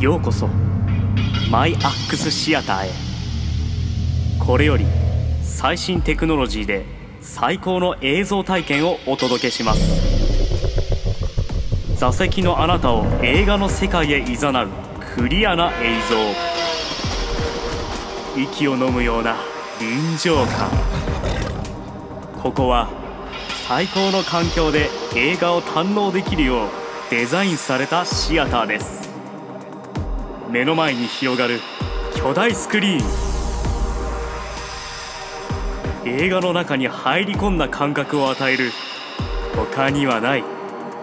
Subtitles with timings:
[0.00, 0.48] ようこそ。
[1.50, 2.90] マイアックスシアターへ。
[4.38, 4.86] これより
[5.42, 6.84] 最新テクノロジーで
[7.20, 9.80] 最高の映像体験をお届けします。
[11.96, 14.68] 座席のあなたを映画の世界へ誘う
[15.16, 15.96] クリアな映
[18.36, 18.40] 像。
[18.40, 19.34] 息を飲むような
[19.80, 20.70] 臨場感。
[22.40, 22.88] ここは
[23.66, 26.68] 最高の環境で映画を堪能できるよう
[27.10, 29.07] デザインされたシアターです。
[30.48, 31.60] 目の前に広がる
[32.16, 33.06] 巨大スクリーン。
[36.06, 38.70] 映画の中に入り込んだ感覚を与える
[39.54, 40.44] 他にはない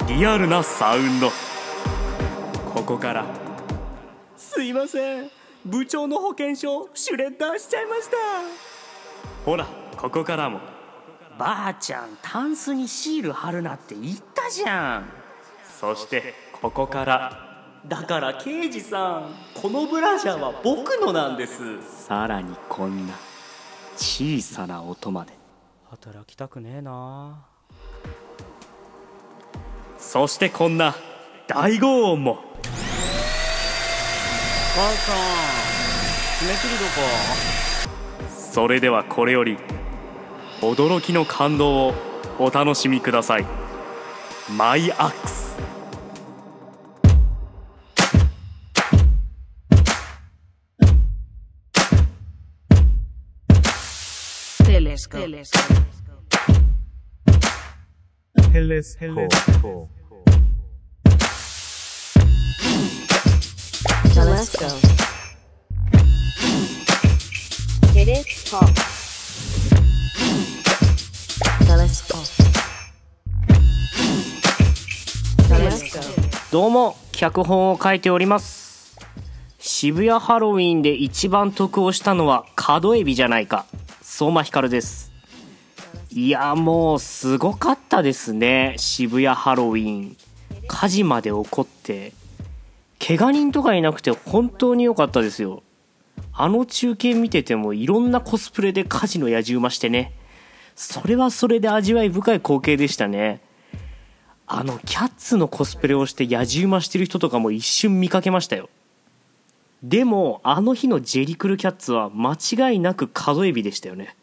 [0.08, 1.30] リアルなサウンド。
[2.74, 3.26] ここから。
[4.36, 5.30] すいません。
[5.64, 8.18] 部長の保険証シュレッダーしちゃいました。
[9.46, 10.60] ほらここからも。
[11.38, 15.06] ばあちゃんタンスにシール貼るなって言ったじゃん。
[15.80, 17.45] そしてここから
[17.88, 21.62] だから刑事さんこのブラジャーは僕のなんです。
[22.08, 23.14] さらにこんな
[23.96, 25.34] 小さな音まで。
[25.92, 27.46] 働きたくねえな。
[30.00, 30.96] そしてこんな
[31.48, 32.40] 大轟音も。
[34.76, 35.16] 母さん
[36.40, 36.92] 爪切りどこ
[38.30, 39.58] それではこれより
[40.62, 41.94] 驚きの感動を
[42.40, 43.46] お楽しみください。
[44.58, 45.56] マイアックス
[55.08, 55.58] テレスコ
[58.52, 58.98] テレス
[59.62, 59.88] コ
[64.16, 64.80] Telescope.
[67.94, 67.94] Telescope.
[67.94, 68.74] Telescope.
[71.68, 72.26] Telescope.
[75.48, 76.52] Telescope.
[76.52, 78.98] どうも脚本を書いております
[79.60, 83.66] 渋谷ハロウィンで一番得をしたのは角エビじゃないか
[84.08, 85.12] 相馬ひかるです。
[86.12, 88.76] いやもうすごかったですね。
[88.78, 90.16] 渋谷ハロウィン。
[90.68, 92.14] 火事まで起こって。
[93.06, 95.64] 怪我人とかいなくて本当に良かったですよ。
[96.34, 100.14] あの中継見ててもいろんなコスプレで火事の野獣馬してね。
[100.76, 103.42] それはそれで味わい深い光景でしたね。
[104.46, 108.70] あのキャッツのコスプレをして野獣馬してる人とかも一瞬見かけましたよ。
[109.88, 114.16] でもあの日のジェリクルキャッツは間違いなく角エビでしたよね。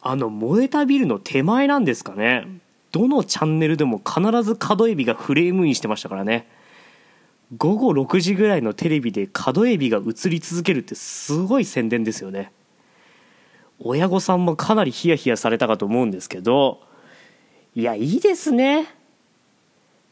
[0.00, 2.46] あの燃えたビルの手前なんですかね。
[2.92, 6.46] どのチャンネルでも必ず角エビがフレームインしてましたからね。
[7.56, 12.52] 午後6時ぐらいのテレビで角エビが映り続けるってすごい宣伝ですよね。
[13.80, 16.82] 親御さんもかなりヒヤヒヤされたかと思うんですけど。
[17.74, 18.86] いやいいですね。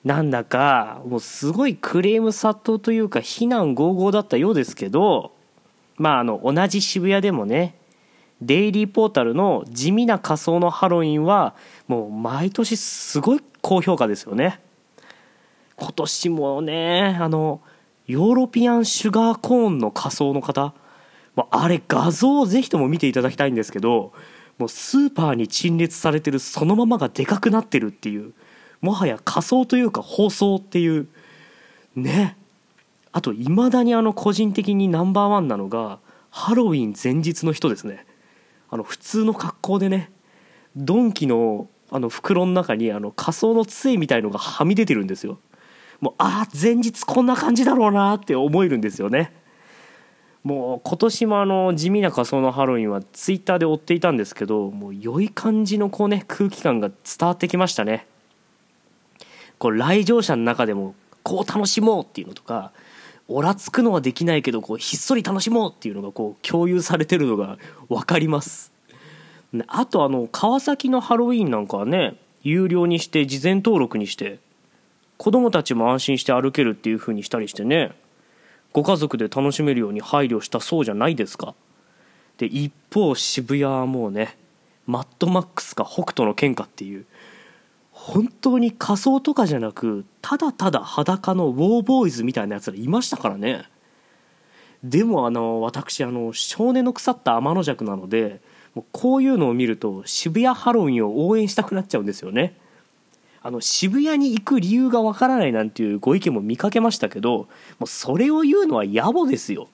[0.05, 5.33] なんだかもうすごいクレーム殺到というか非難合々だったようですけど
[5.97, 7.75] まああの同じ渋谷でもね
[8.41, 11.55] デイリーポータルの地味な仮装のハロウィンは
[11.89, 14.61] もう毎年すごい高評価ですよね。
[15.77, 17.61] 今年もねあの
[18.07, 20.75] ヨーロピアンシュガーコーンの仮装の方
[21.51, 24.13] あれ画像をぜひとも見ていただきたいんですけど
[24.59, 28.33] もうスーパーに陳列されてるそのままがでかくなってるっていう
[28.81, 31.09] もはや仮装というか放送っていう
[31.97, 32.37] ね。
[33.13, 35.99] あといまだにあの個人的にナンバーワンなのが
[36.31, 38.07] ハロウィン前日の人ですね。
[38.71, 40.11] あの普通の格好でね。
[40.77, 45.41] ドンキのあの袋の中にあの仮装の杖みたいのがはみ出てるんですよ。
[46.01, 49.33] もうああ前日こんな感じだろうなって思えるんですよね。
[50.45, 58.07] もう今年もあの地味な仮装のハロウィンはツイッターで追っていたんですけどもう良い感じのこうね空気感が伝わってきましたね。
[59.61, 62.73] こう来場者の中でもこう楽しもうっていうのとか
[63.29, 68.73] オラつくのはできないけどこうひっそり楽しもうっていうのがこう共有されてるのが分かります。
[69.67, 74.39] あとあの川崎のハロウィンなんかはね有料にして事前登録にして
[75.19, 77.93] 子供たちも安心して歩けるっていう風にしたりしてね
[78.73, 81.55] ご家族で楽しめるように配慮したそうじゃないですか。
[82.39, 84.39] で一方渋谷はもうね
[84.87, 87.05] マッドマックスか北斗の拳かっていう
[88.11, 93.63] 本当に仮装とかじゃなくただただ裸のウォーボーイズみたいなやつらいましたからね。
[94.83, 98.41] でもあの私あの少年の腐った天の弱なので
[98.75, 102.57] もうこういうのを見ると渋谷ハロウィンを応援したくなっちゃうんですよね。
[103.43, 107.47] あの渋谷に行く理由がわからないなんていうご意見も見かけましたけど
[107.79, 109.69] もうそれを言うのは野暮ですよ。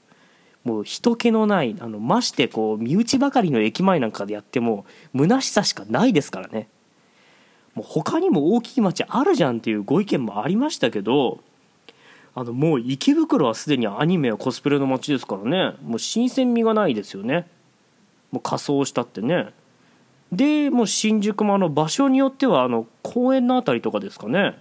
[0.63, 4.85] もう人気のないあのましてこう身内ばかりの駅前なんかでやっても
[5.17, 6.69] 虚しさしかないですからね。
[7.77, 11.41] もう他にも大きい町あるじゃんっていうご意見もありましたけど
[12.35, 15.77] あのもう池袋はすでにアニメやコスプレの街ですからね。
[15.83, 17.49] もう新鮮味がないですよね。
[18.31, 19.55] もう仮装したってね。
[20.33, 24.59] でもう新宿もあの場所によってはあの公園のあたりとかですかね。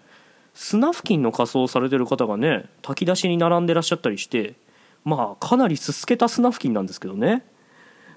[0.54, 4.56] 砂付近の仮装されてる方がね炊き出しに並んでらっしゃったりして
[5.04, 7.46] まあかなりすすけた砂付近なんですけどね。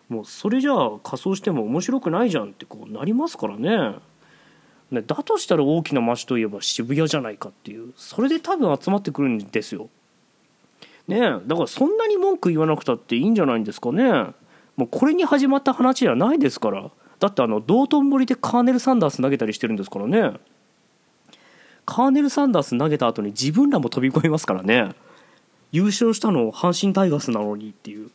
[0.09, 3.97] もうそれじゃあ仮装しても面白くないじゃんってこうなりますからね。
[4.93, 9.91] だとしたら大きな街といえば渋谷じゃないかっていうそれで多分集まってくるんですよ。
[11.07, 14.11] ねだからそんなに文句言わなくたっていいんじゃないんですかね。
[14.77, 16.91] もうこれに始まった話じゃないですから。
[17.19, 20.39] だってあの道頓堀でカーネル・サンダース投げたりしてるんですからね。
[21.85, 24.95] カーネル・サンダース投げた後に自分らも飛び越えますからね。
[25.73, 28.11] 優勝したの阪神タイガースなのにっていう。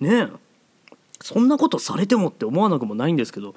[0.00, 0.28] ねえ
[1.20, 3.54] そんなことされてもって思わなくもないんですけど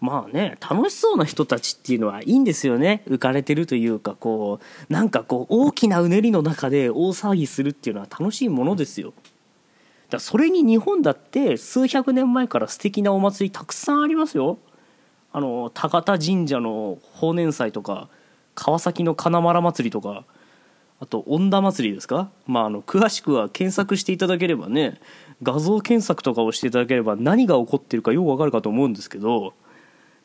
[0.00, 3.02] まあね楽しそうな人たちっていうのはいいんですよね。
[3.06, 9.12] 浮かれてるというかこうなんかこう大きなうねりの中で大騒ぎするっていうのは楽しいものですよ。
[10.08, 14.58] だそれに日本だって数百年前から素敵なお祭りたくさんありますよ。
[15.32, 18.08] あの高田神社の法年祭とか
[18.54, 20.24] 川崎の金丸祭りとか
[20.98, 22.30] あと恩田祭りですか？
[22.46, 25.00] まああの詳しくは検索していただければね
[25.42, 29.54] 画像検索とかをしていただければ何が起こってるかよくわかるかと思うんですけど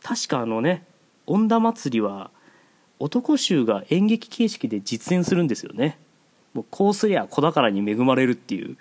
[0.08, 0.84] 確かあのね
[1.26, 2.30] 恩田祭りは
[3.00, 5.98] 男衆が演劇形式で実演するんですよね。
[6.54, 8.70] もうこうすりゃ子宝に恵まれるっていう。
[8.70, 8.76] も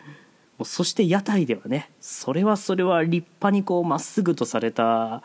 [0.60, 5.22] うそして屋台ではねそれはそれは立派にこうまっすぐとされた、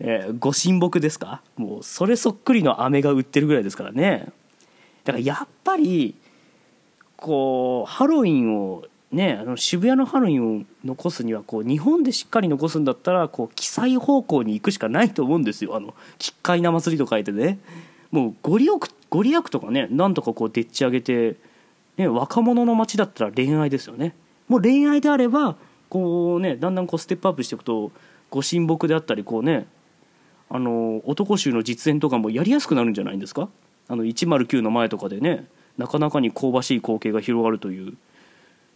[0.00, 1.42] えーご神木ですか？
[1.56, 4.32] もうそれそっくりの飴が売ってるぐらいですからね。
[5.04, 6.14] だからやっぱり
[7.16, 15.76] こうハロウィンをねあの渋谷のハロウィンを残すにはこう日本でしっかり残すんだったらこう記載方向に行くしかないと思うんですよ。
[15.76, 17.58] あの奇怪な祭りと書いてね。
[18.10, 18.72] もうご利益
[19.10, 21.36] ご利益とかねなんとかこうでっち上げて、
[21.96, 24.14] ね、若者の街だったら恋愛ですよね。
[24.48, 25.56] もう恋愛であれば
[25.88, 27.92] こうねだんだんこうステップアップしていくと
[28.30, 29.66] ご神木であったりこうね
[30.48, 33.48] あの男衆の実演とかもやりやすくなるんじゃないんですか？
[33.88, 37.94] あの109の前とかでねなかなかに香ばしい光景が広がるという、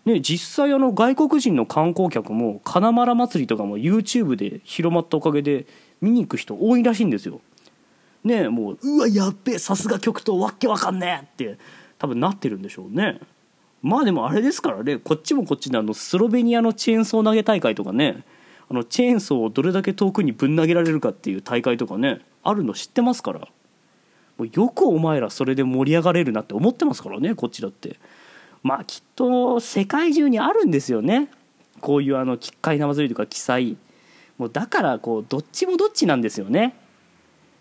[0.04, 5.66] ね、実際あの外国人の観光客も金丸祭りとかも YouTube で広まったおかげで
[6.00, 7.40] 見に行く人多いらしいんですよ。
[8.24, 11.58] ねもううわやっべえさすが極東わけわかんねえって
[11.98, 13.20] 多分なってるんでしょうね。
[13.82, 18.24] まあでもあれですからねこっちもこっちであのスロベニアのチェーンソー投げ大会とかね
[18.70, 23.40] あのチェーンソーをどれだけ遠くにぶん投げられるかっていう大会とかねあるの知ってますから
[24.38, 27.96] もうよくお前らそれで盛り上がれるなって思ってますからねこっちだって
[28.62, 31.28] まあきっと世界中にあるんですよね。
[31.80, 33.76] こういうあの奇怪な祭りとか記載。
[34.38, 36.74] もうだからこうどっちもどっちなんですよね。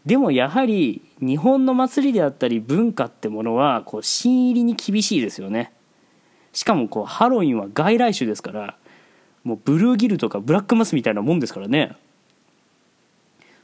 [0.06, 5.74] でもやはり日本の祭りであったり文化ってものはこう新入りに厳しいですよね。
[6.54, 8.78] しかもこうハロウィンは外来種ですから
[9.44, 11.96] もうブルーギルとかブラックマスみたいなもんですからね。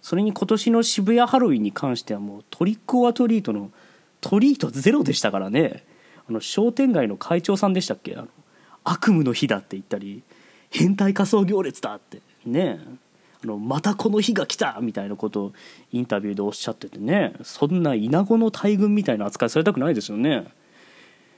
[0.01, 3.71] それに今年の渋谷ハロウィンに関してはもうトリック・オア・トリートの
[4.21, 5.83] トリートゼロでしたからね。
[6.29, 8.15] あの商店街の会長さんでしたっけ？
[8.15, 8.27] あの
[8.83, 10.23] 悪夢の日だって言ったり
[10.69, 12.79] 変態仮装行列だってね
[13.43, 15.53] あのまたこの日が来たみたいなことを
[15.91, 20.45] インタビューでおっしゃっててねそんなイナゴの大群みたいな扱いされたくないですよね。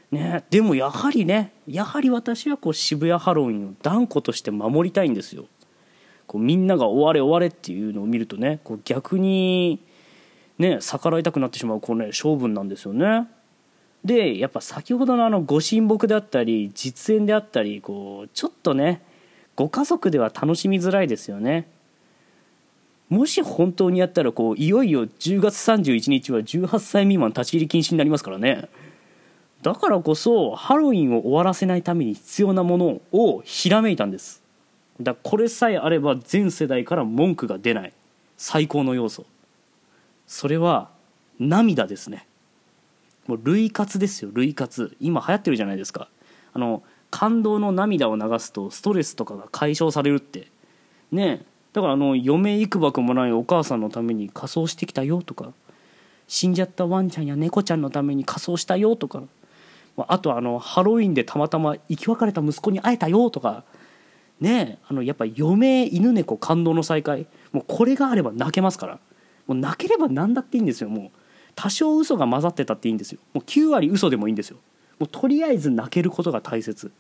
[0.10, 5.46] ね、でもやはりねやはり私はこう渋谷ハロウィンを断固として守りたいんですよ。
[6.28, 9.84] こうみんなが終われ終われっていうのを見るとねこう逆に
[10.58, 13.28] ね逆らいたくなってしまうこう、ね、性分なんですよね。
[14.08, 19.02] でやっぱ先ほどのあのご神木であったり実演であったりこうちょっとね
[19.56, 21.68] ご家族では楽しみづらいですよね。
[23.10, 28.70] もし本当にやったらこういよいよ10月31日は18歳未満立ち入り禁止になりますからね。
[29.62, 34.44] だからこそハロウィンを終わらせないために必要なものをひらめいたんです
[35.02, 37.94] だこれさえあれば全世代から文句が出ない
[38.38, 39.26] 最高の要素
[40.28, 40.90] それは
[41.40, 42.27] 涙ですね
[43.28, 45.94] もう類活ですよ類活今流行ってるじゃないです。
[45.94, 46.10] か
[46.54, 48.52] あの感動の涙を流す。
[48.52, 50.48] とストレスとかが解消されるって
[51.12, 51.44] ね
[51.74, 55.52] だからあの嫁いくばくもないお母さんのために仮装してきたよとか
[56.28, 59.24] 死んじゃったワンちゃんや猫ちゃんのために仮装したよとか
[59.98, 63.64] あとあのハロウィンでたまたま生き別れた息子に会えたよとか
[64.40, 68.78] ねあのやっぱ嫁犬猫感動の再会もうこれがあれば泣けます。
[68.78, 69.00] から
[69.48, 70.82] もう泣ければ何だっていいんです。
[70.82, 71.12] よもう
[71.58, 73.20] 多少嘘が混ざってたっていいんですよ。
[73.34, 74.58] もう9割嘘でもいいんですよ。
[75.00, 76.92] もうとりあえず泣けることが大切。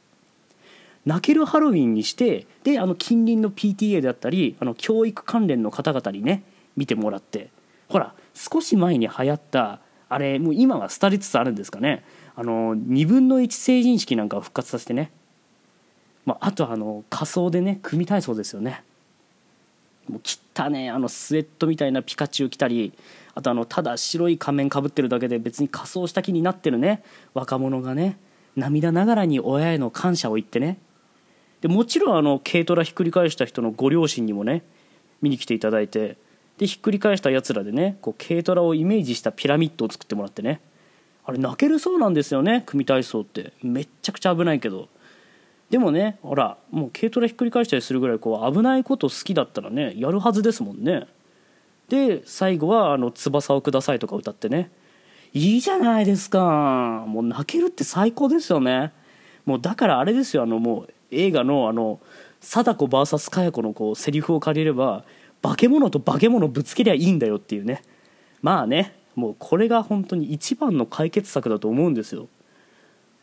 [1.05, 6.43] 泣けるハロウィンにしてであの近隣の PTA であったりあの教育関連の方々にね
[6.75, 7.49] 見てもらって。
[7.87, 12.03] ほら少し前に流行ったあれもう今は廃れつつあるんですかね。
[12.35, 15.11] あの2分の1成人式なんかを復活させてね、
[16.25, 18.83] まあ、あとあの仮装でね組体操ですよね。
[20.09, 20.21] もう
[20.55, 22.93] 汚ねあのスウェットみたいなピカチュウ着たり
[23.35, 27.03] あとあのただ白い仮面かぶってるだけで別に仮装した気になってるね。
[27.33, 28.17] 若者がね
[28.55, 30.79] 涙ながらに親への感謝を言ってね。
[31.61, 34.63] でもちろんあの軽トラひっくり返した人のご両親にもね
[35.21, 36.17] 見に来ていただいて。
[36.57, 40.59] でひっくり返したやつらでねこう軽トラをイメージしたピラミッドを作ってもらってね。
[41.23, 43.53] あれ泣けるそうなんですよね組体操って。
[43.61, 44.89] めっちゃくちゃ危ないけど。
[45.69, 51.07] でもねほらもう軽トラひっくり返したりするぐらいこう危ないこと好きだったらねやるはずですもんね。
[51.89, 54.71] で最後はあの「翼をください」とか歌ってね。
[55.33, 57.05] いいじゃないですか。
[57.07, 58.93] もう泣けるって最高ですよね。
[59.45, 61.99] もうだからあれですよあのもう映画のあの
[62.41, 65.03] 貞子 VS 佳代子のこうセリフを借りれば
[65.41, 67.83] 化け物と化け物ぶつけりゃいいんだよっていうね。
[68.41, 72.27] まあねもうこれが本当に一番の解決策だと思うんですよ。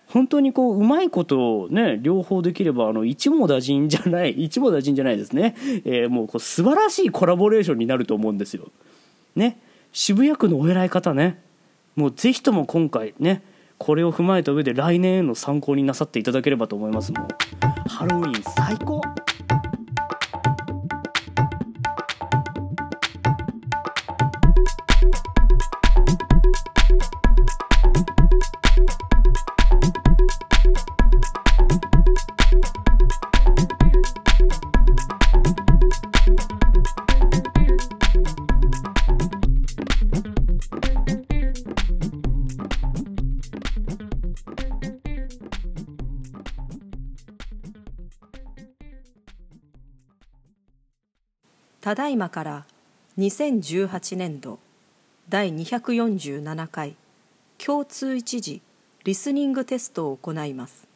[0.07, 8.71] 本当にこううまいことをね両方できればあの一網打尽じゃない 一網打尽じゃないですね、えーもうこう素晴らしいコラボレーションになると思うんですよ。
[9.37, 9.59] ね。
[9.93, 11.41] 渋谷区のお偉い方ね。
[11.97, 13.43] もうぜひとも今回ね
[13.79, 17.13] これを踏まえた上で来年への参考になさっていただければと思います。
[17.13, 19.01] もうハロウィン最高。
[51.95, 52.65] ただいまから
[53.19, 54.59] 2018年度
[55.29, 56.97] 第247回
[57.65, 58.63] 共通一時
[59.05, 60.89] リスニングテストを行います。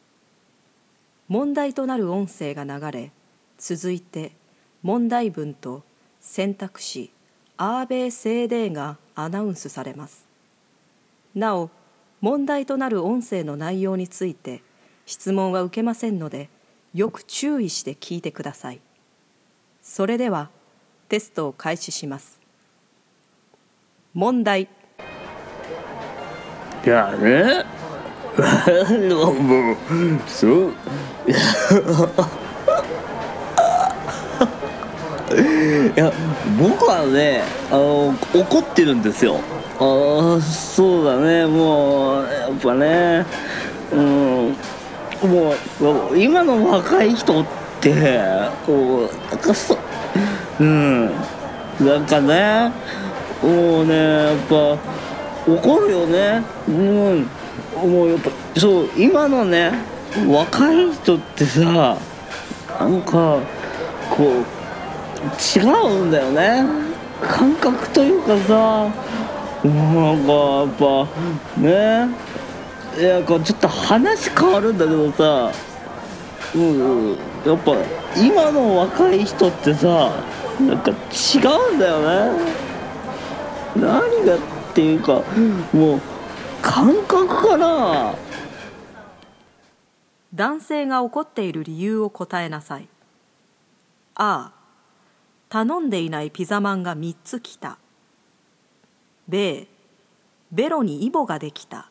[1.29, 3.11] 問題となる音声が流れ
[3.57, 4.33] 続いて
[4.83, 5.83] 問題文と
[6.19, 7.13] 選択肢
[7.55, 10.27] アーベーセーデーがアナウンスされます。
[11.33, 11.69] なお
[12.19, 14.61] 問題となる音声の内容について
[15.05, 16.49] 質問は受けませんので
[16.93, 18.81] よく注意して聞いてください。
[19.81, 20.49] それでは
[21.09, 22.39] テストを開始します。
[24.13, 24.67] 問題。
[26.85, 27.65] いやね、
[28.37, 29.75] あのもう、
[30.27, 30.73] そう。
[35.95, 36.11] いや、
[36.59, 39.39] 僕はね、あの、怒ってるんですよ。
[39.79, 43.25] ああ、そうだね、もう、やっぱね、
[43.91, 44.55] うん、
[45.27, 47.45] もう、もう今の若い人っ
[47.81, 48.21] て、
[48.65, 49.75] こう、なんかそ、
[50.59, 51.05] うん、
[51.79, 52.71] なんかね、
[53.41, 54.77] もうね、やっぱ、
[55.51, 56.43] 怒るよね。
[56.67, 57.29] うん。
[57.87, 59.71] もうやっぱそう今のね
[60.27, 61.97] 若い人ってさ
[62.79, 63.39] なんか
[64.09, 66.63] こう違うんだよね。
[67.21, 68.89] 感覚というかさ
[69.63, 71.07] なんかやっぱ
[71.59, 72.09] ね
[72.97, 75.51] いやこうちょっと話変わるんだけどさ
[76.55, 77.75] うんやっぱ
[78.17, 80.11] 今の若い人ってさ
[80.59, 80.93] なんか違
[81.71, 82.53] うんだよね。
[83.75, 84.39] 何がっ
[84.73, 85.21] ていうか
[85.73, 86.01] もう
[86.61, 88.15] 感覚かな
[90.33, 92.87] 男性が怒っている理由を答えなさい。
[94.19, 94.51] A
[95.49, 97.77] 頼んでいないピザマンが3つ来た。
[99.27, 99.67] B
[100.51, 101.89] ベロにイボができた。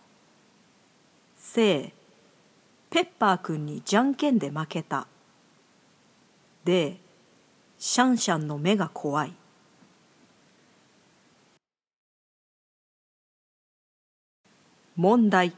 [1.39, 1.93] C
[2.91, 5.07] ペッパーくんにじゃんけんで負けた。
[6.65, 6.99] D
[7.81, 9.33] シャンシャンの目が怖い。
[14.97, 15.53] 問題。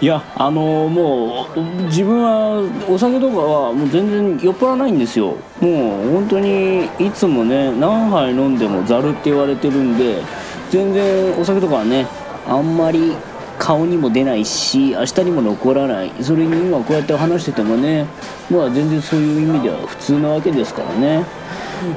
[0.00, 5.34] いやあのーもう自分はお酒とかはもう全然酔っ払わないんですよ。
[5.60, 10.22] もう本当にいつもね何杯飲んでもざるって言われてるんで
[10.70, 12.06] 全然お酒とかはね
[12.46, 13.16] あんまり
[13.58, 16.12] 顔にも出ないし明日にも残らない。
[16.20, 18.06] それに今こうやって話しててもね
[18.50, 21.24] まあ全然そういう意味では普通なわけですからね。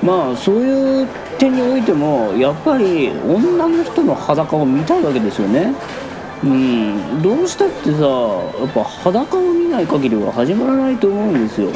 [0.03, 5.73] まあそういう点においてもやっぱり女の人の裸を見たいわけですよね。
[6.43, 11.69] うん、どうしたってさやっぱ裸を見ない限りは始まらないと思うんですよ。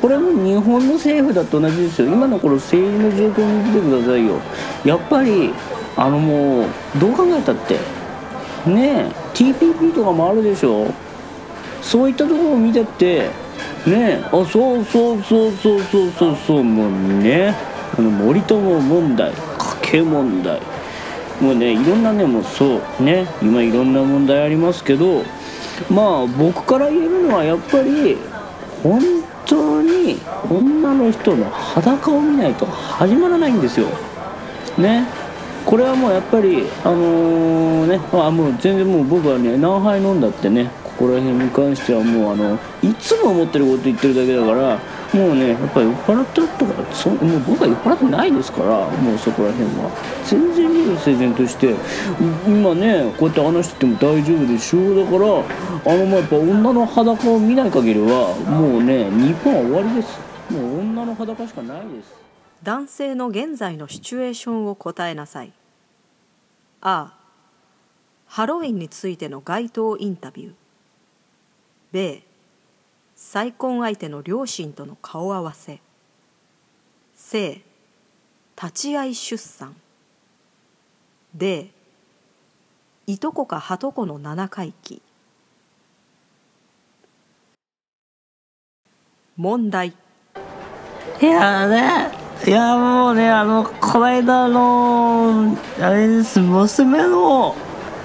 [0.00, 2.08] これも日本の政府だと同じですよ。
[2.08, 4.40] 今のこの政治の状況に見てくださいよ。
[4.84, 5.52] やっぱり
[5.96, 6.64] あのもう
[6.98, 7.78] どう考えたって
[8.66, 10.92] ねえ TPP とかもあるでしょ。
[11.82, 13.30] そういったところを見てって
[13.86, 17.54] ねあそうそうそうそうそうそうそうもうね
[17.96, 20.60] あの森友問題家計問題。
[21.40, 25.22] もうねいろんなねもうそうね今いろんな問題ありますけど
[25.90, 28.16] まあ僕から言えるのはやっぱり
[28.82, 29.02] 本
[29.44, 30.18] 当に
[30.50, 33.86] 女の人の裸を見ないと始まらないんですよ。
[34.78, 35.04] ね。
[35.66, 44.78] これはもうやっぱりあのねあもう全然もう僕はね何杯飲んだってねここら辺に関してはもうあのいつも思ってること言ってるだけだから
[45.12, 49.90] もうねやっぱ酔っ払ってるとかそもう僕は酔っ払ってないですからもうそこら辺は。
[50.24, 51.74] 全然理路整然として。
[52.46, 54.96] 今ねこうやって話してても大丈夫でしょう。
[54.96, 60.20] だからあのまあやっぱ女の裸を見ない限りはもうね日本は終わりです。
[60.50, 62.25] もう女の裸しかないです。
[62.62, 65.52] 男性の現在のシチュエーションを答えなさい。
[66.82, 67.12] A
[68.26, 70.52] ハロウィンについての街頭インタビュー。
[71.92, 72.22] B
[73.14, 75.80] 再婚相手の両親との顔合わせ。
[77.16, 77.62] C
[78.60, 79.74] 立ち会い出産。
[81.34, 81.70] D
[83.06, 85.00] いとこかはとこの七回忌。
[89.36, 89.92] 問題。
[91.20, 92.10] いやね、
[92.46, 97.56] いやもうね、あの、この間の、あれです、娘の、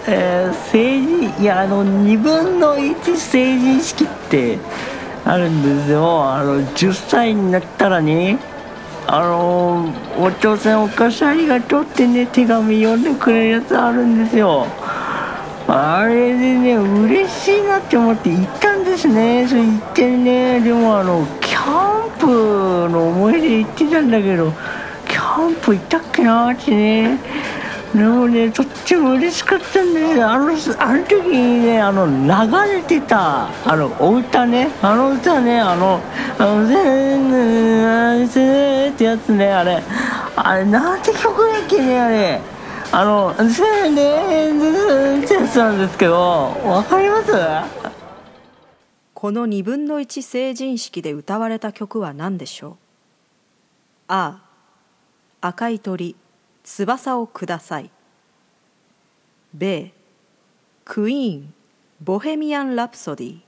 [0.07, 4.57] えー成人、いや、あの、2分の1成人式って
[5.25, 6.27] あるんですよ。
[6.27, 8.39] あの、10歳になったらね、
[9.05, 14.65] あの、お父さんお母さんありがとうってね、手紙読んでくれるやつあるんですよ。
[15.67, 19.47] あれでね、嬉しいなって思って行ったんですね。
[19.47, 24.51] それ行ってね、でもあの、ャンプの思い出行ってたんだけど、
[25.07, 27.19] キャンプ行ったっけなってね。
[27.93, 30.29] でもね、とっても嬉しかったんだよ。
[30.29, 34.69] あの、あの時にね、あの、流れてた、あの、お歌ね。
[34.81, 35.99] あの歌ね、あの、
[36.39, 37.29] あの、全
[38.29, 39.83] 然、ってやつね、あれ。
[40.37, 42.41] あれ、なんて曲だっけね、あれ。
[42.93, 47.31] あの、せんでんってやつなんですけど、わかります？
[49.21, 52.77] この2分の1成人式で歌われた曲は何でしょう
[54.11, 54.41] ？A
[55.41, 56.15] 赤い鳥
[56.63, 57.91] 翼をください。
[59.53, 59.91] B
[60.85, 61.53] クイーン
[62.01, 63.41] ボヘミアン・ラプソディ。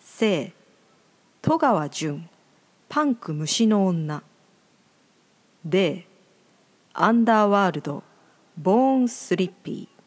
[0.00, 0.54] C
[1.42, 2.26] 戸川純
[2.88, 4.22] パンク虫の女。
[5.62, 6.06] D
[6.94, 8.02] アンダーワールド
[8.56, 9.97] ボーンスリッピー。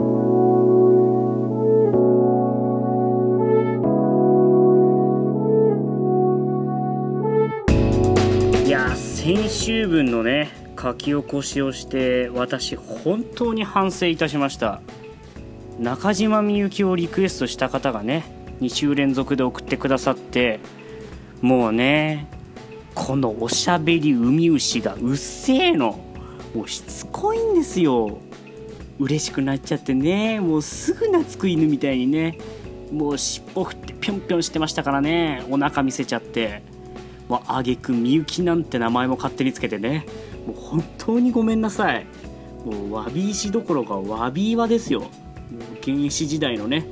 [9.51, 10.49] 週分のね
[10.81, 14.81] 書き起こしをして私本当に反省いたしました。
[15.79, 18.23] 中島みゆきをリクエストした方がね
[18.61, 20.59] 2週連続で送ってくださって
[21.41, 22.27] もうね
[22.95, 25.99] このおしゃべり海牛がうっせえの。
[26.55, 28.19] もうしつこいんですよ。
[28.99, 30.39] 嬉しくなっちゃってね。
[30.39, 32.37] もうすぐ懐く犬みたいにね。
[32.91, 35.43] もう尻尾振ってぴょんぴょんしてましたからね。
[35.49, 36.70] お腹見せちゃって。
[37.31, 40.05] もうあげくみゆきなんて名前も勝手につけてね。
[40.45, 42.05] もう本当にごめんなさい。
[42.65, 44.99] もうわび石どころかわび岩ですよ。
[44.99, 45.09] もう
[45.81, 46.85] 原始時代のね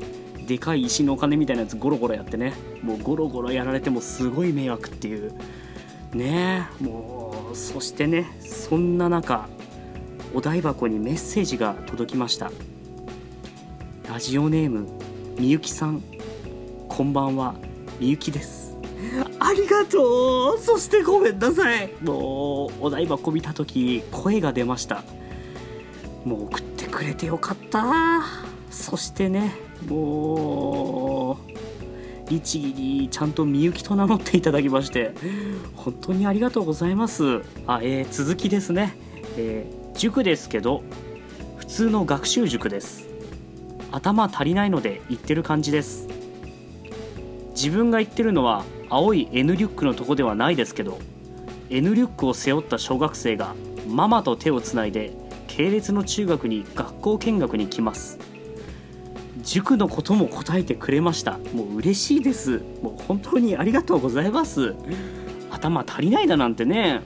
[0.47, 2.53] でかい石のお金みたいなやつゴロゴロやってね。
[2.81, 5.33] もうゴロゴロやられてもすごい迷惑っていう。
[6.13, 6.69] ね。
[6.79, 9.49] えもうそしてねそんな中
[10.33, 12.49] お台箱にメッセージが届きました。
[14.09, 14.87] ラジオネーム
[15.37, 16.01] みゆきさん。
[16.87, 17.55] こんばんは。
[17.99, 18.68] みゆきです。
[19.49, 20.59] ありがとう。
[20.59, 21.91] そしてごめんなさい。
[22.01, 25.03] もうお台箱見た時声が出ました。
[26.23, 28.21] もう送ってくれてよかった。
[28.69, 29.55] そしてね
[29.87, 31.39] も
[32.27, 35.15] う律儀にちゃんとみゆきと名乗っていただきまして
[35.75, 37.41] 本当にありがとうございます。
[37.65, 38.95] あ、えー続きですね、
[39.37, 40.83] えー塾ですけど
[41.57, 43.07] 普通の学習塾です。
[43.91, 46.07] 頭足りないので言ってる感じです。
[47.55, 50.99] 自分が言ってるのは青い N リュックのとこではないですけど
[51.69, 53.55] N リュックを背負った小学生が
[53.87, 55.13] ママと手をつないで
[55.47, 58.19] 系列の中学に学校見学に来ます。
[59.41, 61.37] 塾のことも答えてくれました。
[61.53, 62.61] もう嬉しいです。
[62.81, 64.75] もう本当にありがとうございます。
[65.49, 67.01] 頭足りないだなんてね。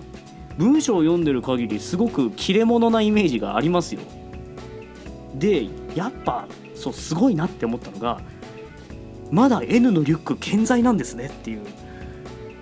[0.57, 4.01] 文章を読んでる限りすごく切れ者なイメージがありますよ。
[5.35, 8.21] でやっぱそうすごいなって思ったのが
[9.33, 11.63] まだ N のリュック健在なんですねっていう。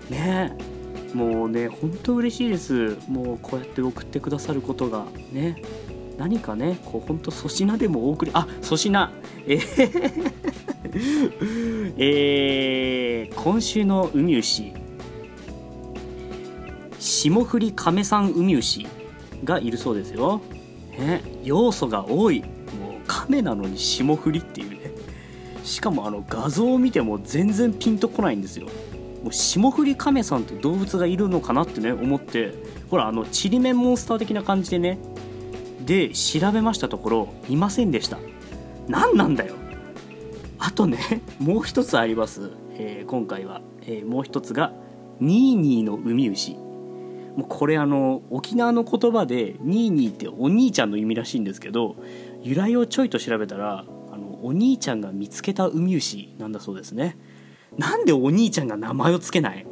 [0.10, 0.55] ね。
[1.13, 2.97] もうね本当嬉しいです。
[3.10, 5.03] もうこうやって送ってくださることが。
[5.34, 5.62] ね。
[6.17, 8.31] 何かねこう本当粗品でもお送り。
[8.34, 9.12] あ粗品。
[9.47, 10.31] えー
[11.97, 14.71] えー今週の海牛
[16.99, 18.88] 霜降り亀さん海牛
[19.43, 20.41] がいるそうですよ、
[20.93, 21.21] えね。
[21.43, 22.39] 要素が多い。
[22.41, 22.49] もう
[23.07, 24.81] 亀なのに霜降りっていう。
[25.71, 28.67] しかもあの画像を見ても全然ピンとこないんですよ。
[29.23, 32.53] もう霜降り亀さんって動物がいるのかなってね思って。
[32.89, 34.99] ほらあのちりめんモンスター的な感じでね。
[35.86, 38.17] で調べましたところいませんでした。
[38.88, 39.55] 何なんだよ。
[40.60, 40.99] あとね
[41.39, 44.73] もう一つあります、えー今回は、えーもう一つが
[45.19, 46.51] ニーニーの海牛
[47.36, 51.95] もうこれあの沖縄の言葉でニーニーってお兄ちゃんの意味らしいんですけど
[52.43, 53.86] 由来をちょいと調べたら
[54.41, 57.17] お兄ちゃんが見つけた海牛なんだそうですね。
[57.77, 59.65] なんでお兄ちゃんが名前をつけない？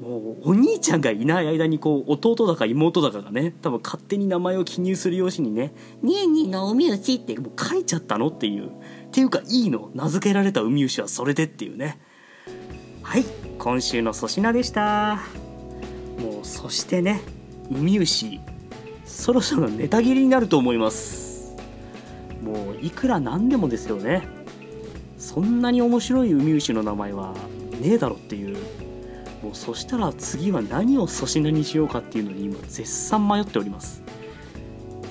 [0.00, 8.68] もうお兄ちゃんがいない間にこう弟だか妹だかがね多分勝手に名前を記入する用紙にね「ニーニーの海牛」ってもう書いちゃったのっていう。
[8.68, 8.70] っ
[9.10, 9.90] ていうかいいの？
[9.94, 11.98] 名付けられた海牛はそれでっていうね。
[13.02, 13.24] はい
[13.58, 15.20] 今週の粗品でした。
[16.20, 17.22] もうそしてね
[17.70, 18.38] 海牛
[19.04, 21.27] そろそろネタ切りになると思います。
[22.48, 24.26] もういくらなんでもですよね。
[25.18, 27.34] そんなに面白い海牛の名前は
[27.80, 28.56] ねえだろっていう。
[29.42, 34.02] もうそしたら次は何を粗品にしようかっていうのに今絶賛迷っております。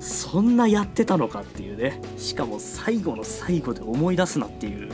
[0.00, 2.00] そんなやってたのかっていうね。
[2.16, 4.90] しかも最後の最後で思い出すなっていう。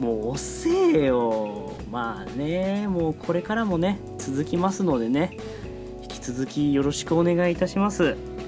[0.00, 1.74] もう遅えよ。
[1.90, 2.88] まあね。
[2.88, 5.36] もうこれからもね続きますのでね。
[6.02, 8.38] 引き続きよろしくお願いいたします、えー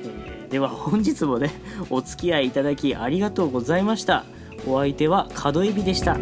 [0.51, 1.51] では本日もね
[1.91, 4.25] お付き合いいただきありがとうございました。
[4.67, 6.19] お相手は角エビでした。